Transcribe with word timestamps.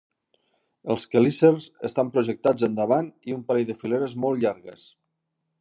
Els 0.93 1.05
quelícers 1.11 1.67
estan 1.91 2.11
projectats 2.17 2.67
endavant, 2.71 3.13
i 3.31 3.39
un 3.39 3.47
parell 3.51 3.71
de 3.71 3.79
fileres 3.85 4.21
molt 4.25 4.47
llargues. 4.47 4.91